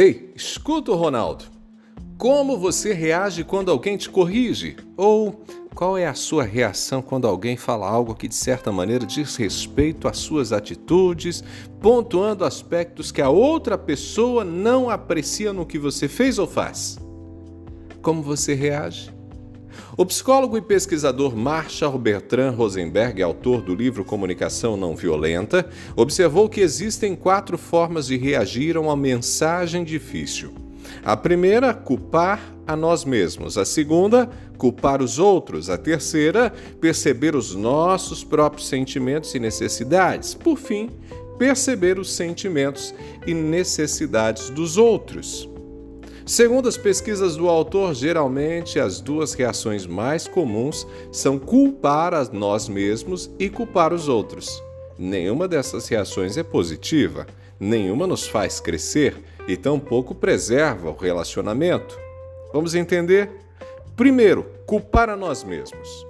[0.00, 1.46] Ei, escuta o Ronaldo.
[2.16, 4.76] Como você reage quando alguém te corrige?
[4.96, 5.42] Ou
[5.74, 10.06] qual é a sua reação quando alguém fala algo que de certa maneira diz respeito
[10.06, 11.42] às suas atitudes,
[11.80, 16.96] pontuando aspectos que a outra pessoa não aprecia no que você fez ou faz?
[18.00, 19.17] Como você reage?
[19.96, 26.60] O psicólogo e pesquisador Marshall Bertrand Rosenberg, autor do livro Comunicação Não Violenta, observou que
[26.60, 30.52] existem quatro formas de reagir a uma mensagem difícil.
[31.04, 33.56] A primeira, culpar a nós mesmos.
[33.58, 35.70] A segunda, culpar os outros.
[35.70, 40.34] A terceira, perceber os nossos próprios sentimentos e necessidades.
[40.34, 40.90] Por fim,
[41.38, 42.94] perceber os sentimentos
[43.26, 45.48] e necessidades dos outros.
[46.28, 52.68] Segundo as pesquisas do autor, geralmente as duas reações mais comuns são culpar a nós
[52.68, 54.62] mesmos e culpar os outros.
[54.98, 57.26] Nenhuma dessas reações é positiva,
[57.58, 59.16] nenhuma nos faz crescer
[59.48, 61.98] e tampouco preserva o relacionamento.
[62.52, 63.30] Vamos entender?
[63.96, 66.06] Primeiro, culpar a nós mesmos.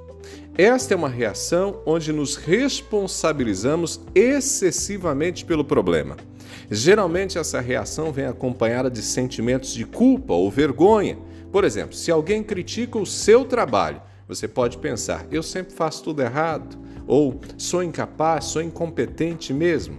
[0.56, 6.16] Esta é uma reação onde nos responsabilizamos excessivamente pelo problema.
[6.70, 11.18] Geralmente, essa reação vem acompanhada de sentimentos de culpa ou vergonha.
[11.50, 16.22] Por exemplo, se alguém critica o seu trabalho, você pode pensar: eu sempre faço tudo
[16.22, 19.98] errado, ou sou incapaz, sou incompetente mesmo.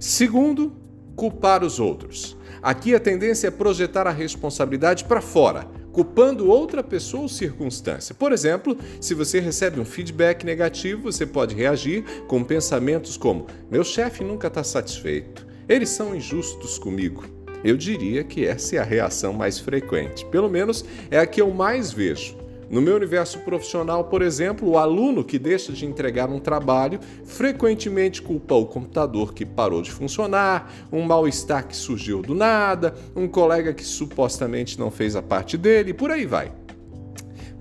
[0.00, 0.72] Segundo,
[1.14, 2.36] culpar os outros.
[2.62, 8.14] Aqui a tendência é projetar a responsabilidade para fora, culpando outra pessoa ou circunstância.
[8.14, 13.84] Por exemplo, se você recebe um feedback negativo, você pode reagir com pensamentos como: meu
[13.84, 17.24] chefe nunca está satisfeito, eles são injustos comigo.
[17.64, 21.50] Eu diria que essa é a reação mais frequente, pelo menos é a que eu
[21.50, 22.36] mais vejo.
[22.68, 28.20] No meu universo profissional, por exemplo, o aluno que deixa de entregar um trabalho frequentemente
[28.20, 33.72] culpa o computador que parou de funcionar, um mal-estar que surgiu do nada, um colega
[33.72, 36.50] que supostamente não fez a parte dele, e por aí vai.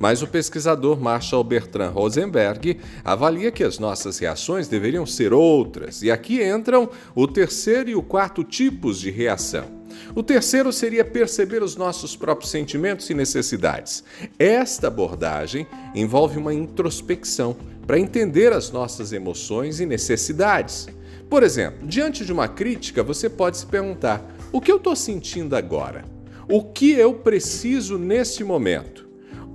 [0.06, 6.12] Mas o pesquisador Marshall Bertrand Rosenberg avalia que as nossas reações deveriam ser outras, e
[6.12, 9.66] aqui entram o terceiro e o quarto tipos de reação.
[10.14, 14.04] O terceiro seria perceber os nossos próprios sentimentos e necessidades.
[14.38, 15.66] Esta abordagem
[15.96, 17.58] envolve uma introspecção
[17.88, 20.88] para entender as nossas emoções e necessidades.
[21.28, 25.56] Por exemplo, diante de uma crítica, você pode se perguntar: o que eu estou sentindo
[25.56, 26.06] agora?
[26.48, 29.05] O que eu preciso neste momento?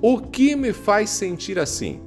[0.02, 2.00] O que me faz sentir assim?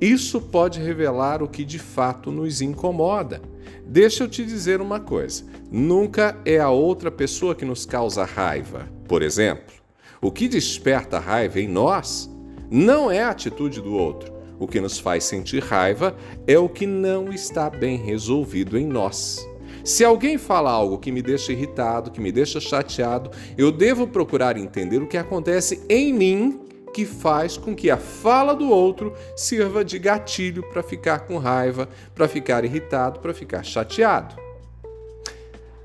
[0.00, 3.42] Isso pode revelar o que de fato nos incomoda.
[3.84, 8.88] Deixa eu te dizer uma coisa: nunca é a outra pessoa que nos causa raiva.
[9.08, 9.74] Por exemplo,
[10.22, 12.30] o que desperta raiva em nós
[12.70, 14.32] não é a atitude do outro.
[14.56, 19.44] O que nos faz sentir raiva é o que não está bem resolvido em nós.
[19.84, 24.56] Se alguém fala algo que me deixa irritado, que me deixa chateado, eu devo procurar
[24.56, 26.63] entender o que acontece em mim
[26.94, 31.88] que faz com que a fala do outro sirva de gatilho para ficar com raiva,
[32.14, 34.36] para ficar irritado, para ficar chateado.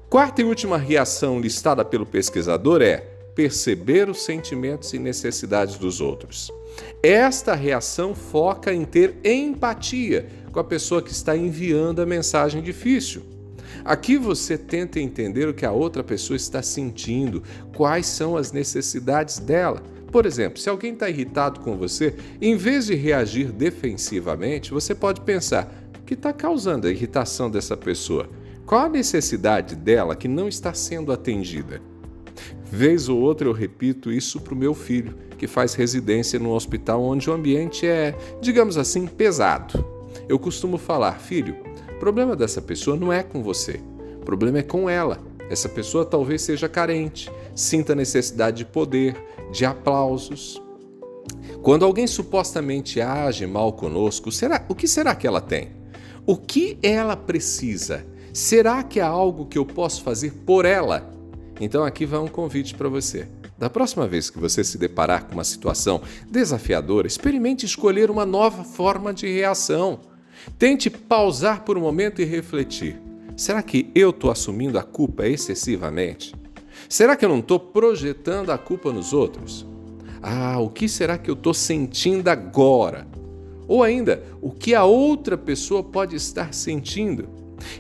[0.08, 2.98] Quarta e última reação listada pelo pesquisador é
[3.36, 6.52] perceber os sentimentos e necessidades dos outros.
[7.02, 13.24] Esta reação foca em ter empatia com a pessoa que está enviando a mensagem difícil.
[13.84, 17.42] Aqui você tenta entender o que a outra pessoa está sentindo,
[17.76, 19.82] quais são as necessidades dela.
[20.12, 25.22] Por exemplo, se alguém está irritado com você, em vez de reagir defensivamente, você pode
[25.22, 28.30] pensar: o que está causando a irritação dessa pessoa?
[28.66, 31.82] Qual a necessidade dela que não está sendo atendida?
[32.72, 37.02] Vez ou outra eu repito isso para o meu filho, que faz residência num hospital
[37.04, 39.84] onde o ambiente é, digamos assim, pesado.
[40.28, 41.56] Eu costumo falar, filho,
[41.96, 43.80] o problema dessa pessoa não é com você,
[44.22, 45.18] o problema é com ela.
[45.50, 49.16] Essa pessoa talvez seja carente, sinta necessidade de poder,
[49.52, 50.62] de aplausos.
[51.62, 55.72] Quando alguém supostamente age mal conosco, será, o que será que ela tem?
[56.26, 58.06] O que ela precisa?
[58.32, 61.12] Será que há algo que eu posso fazer por ela?
[61.60, 63.28] Então aqui vai um convite para você.
[63.58, 68.64] Da próxima vez que você se deparar com uma situação desafiadora, experimente escolher uma nova
[68.64, 70.00] forma de reação.
[70.58, 73.09] Tente pausar por um momento e refletir.
[73.40, 76.36] Será que eu estou assumindo a culpa excessivamente?
[76.90, 79.66] Será que eu não estou projetando a culpa nos outros?
[80.22, 83.08] Ah, o que será que eu estou sentindo agora?
[83.66, 87.30] Ou ainda, o que a outra pessoa pode estar sentindo?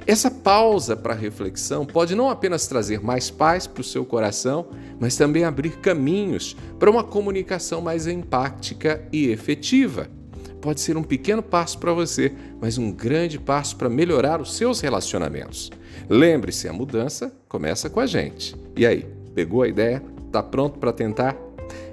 [0.07, 4.67] Essa pausa para reflexão pode não apenas trazer mais paz para o seu coração,
[4.97, 10.09] mas também abrir caminhos para uma comunicação mais empática e efetiva.
[10.61, 14.81] Pode ser um pequeno passo para você, mas um grande passo para melhorar os seus
[14.81, 15.71] relacionamentos.
[16.09, 18.55] Lembre-se, a mudança começa com a gente.
[18.75, 20.03] E aí, Pegou a ideia?
[20.31, 21.33] Tá pronto para tentar?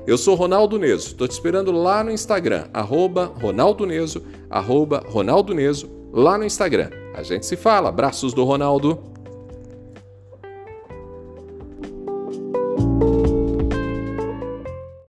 [0.06, 5.54] Eu sou Ronaldo Neso, tô te esperando lá no Instagram, arroba Ronaldo Neso, arroba Ronaldo
[5.54, 6.90] Neso, lá no Instagram.
[7.14, 7.88] A gente se fala.
[7.88, 9.15] Abraços do Ronaldo.